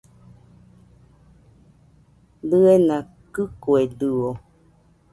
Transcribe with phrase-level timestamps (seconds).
[2.49, 2.97] Diena
[3.33, 4.29] kɨkuedɨo